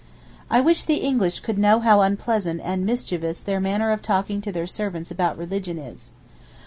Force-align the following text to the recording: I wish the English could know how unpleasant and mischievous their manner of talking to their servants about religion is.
I 0.49 0.61
wish 0.61 0.81
the 0.85 0.95
English 0.95 1.41
could 1.41 1.59
know 1.59 1.79
how 1.79 2.01
unpleasant 2.01 2.59
and 2.63 2.83
mischievous 2.87 3.39
their 3.39 3.59
manner 3.59 3.91
of 3.91 4.01
talking 4.01 4.41
to 4.41 4.51
their 4.51 4.65
servants 4.65 5.11
about 5.11 5.37
religion 5.37 5.77
is. 5.77 6.09